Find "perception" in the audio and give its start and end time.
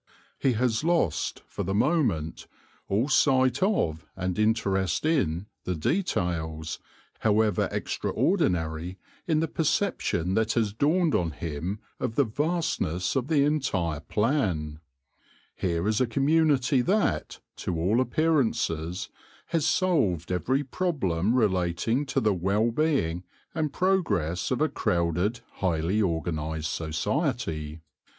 9.47-10.33